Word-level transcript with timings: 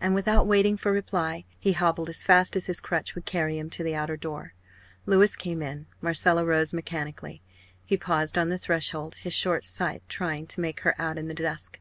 And, 0.00 0.14
without 0.14 0.46
waiting 0.46 0.78
for 0.78 0.92
reply, 0.92 1.44
he 1.60 1.72
hobbled 1.72 2.08
as 2.08 2.24
fast 2.24 2.56
as 2.56 2.64
his 2.64 2.80
crutch 2.80 3.14
would 3.14 3.26
carry 3.26 3.58
him 3.58 3.68
to 3.68 3.82
the 3.84 3.94
outer 3.94 4.16
door. 4.16 4.54
Louis 5.04 5.36
came 5.36 5.60
in. 5.60 5.84
Marcella 6.00 6.42
rose 6.42 6.72
mechanically. 6.72 7.42
He 7.84 7.98
paused 7.98 8.38
on 8.38 8.48
the 8.48 8.56
threshold, 8.56 9.16
his 9.16 9.34
short 9.34 9.66
sight 9.66 10.02
trying 10.08 10.46
to 10.46 10.62
make 10.62 10.80
her 10.80 10.98
out 10.98 11.18
in 11.18 11.28
the 11.28 11.34
dusk. 11.34 11.80